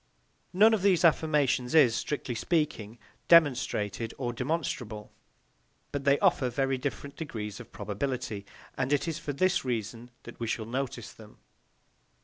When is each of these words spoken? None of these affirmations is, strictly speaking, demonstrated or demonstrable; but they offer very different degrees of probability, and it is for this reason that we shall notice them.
None 0.51 0.73
of 0.73 0.81
these 0.81 1.05
affirmations 1.05 1.75
is, 1.75 1.93
strictly 1.93 2.33
speaking, 2.33 2.97
demonstrated 3.27 4.15
or 4.17 4.33
demonstrable; 4.33 5.11
but 5.91 6.05
they 6.05 6.17
offer 6.17 6.49
very 6.49 6.79
different 6.79 7.15
degrees 7.15 7.59
of 7.59 7.71
probability, 7.71 8.43
and 8.75 8.91
it 8.91 9.07
is 9.07 9.19
for 9.19 9.31
this 9.31 9.63
reason 9.63 10.09
that 10.23 10.39
we 10.39 10.47
shall 10.47 10.65
notice 10.65 11.13
them. 11.13 11.37